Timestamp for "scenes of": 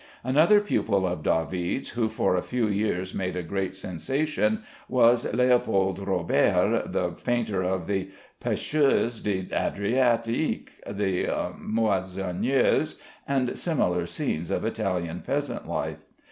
14.07-14.65